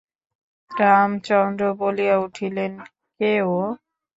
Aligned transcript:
রামচন্দ্র 0.71 1.63
বলিয়া 1.79 2.15
উঠিলেন, 2.17 2.71
কে 3.19 3.31
ও? 3.51 3.57